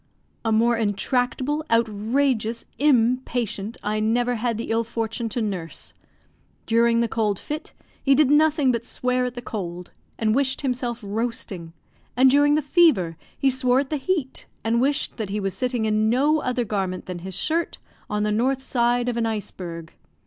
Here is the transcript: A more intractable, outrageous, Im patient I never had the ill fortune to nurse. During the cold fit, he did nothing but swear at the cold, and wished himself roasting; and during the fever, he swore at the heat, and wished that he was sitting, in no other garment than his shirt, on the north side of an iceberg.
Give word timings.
A 0.43 0.51
more 0.51 0.77
intractable, 0.77 1.63
outrageous, 1.69 2.65
Im 2.79 3.17
patient 3.23 3.77
I 3.83 3.99
never 3.99 4.33
had 4.33 4.57
the 4.57 4.71
ill 4.71 4.83
fortune 4.83 5.29
to 5.29 5.43
nurse. 5.43 5.93
During 6.65 7.01
the 7.01 7.07
cold 7.07 7.37
fit, 7.37 7.75
he 8.01 8.15
did 8.15 8.31
nothing 8.31 8.71
but 8.71 8.83
swear 8.83 9.25
at 9.25 9.35
the 9.35 9.43
cold, 9.43 9.91
and 10.17 10.33
wished 10.33 10.61
himself 10.61 11.01
roasting; 11.03 11.73
and 12.17 12.31
during 12.31 12.55
the 12.55 12.63
fever, 12.63 13.15
he 13.37 13.51
swore 13.51 13.79
at 13.81 13.91
the 13.91 13.97
heat, 13.97 14.47
and 14.63 14.81
wished 14.81 15.17
that 15.17 15.29
he 15.29 15.39
was 15.39 15.53
sitting, 15.53 15.85
in 15.85 16.09
no 16.09 16.41
other 16.41 16.65
garment 16.65 17.05
than 17.05 17.19
his 17.19 17.35
shirt, 17.35 17.77
on 18.09 18.23
the 18.23 18.31
north 18.31 18.63
side 18.63 19.07
of 19.07 19.17
an 19.17 19.27
iceberg. 19.27 19.93